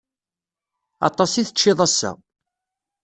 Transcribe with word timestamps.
Aṭas 1.07 1.31
i 1.35 1.43
teččiḍ 1.47 1.79
ass-a. 1.85 2.11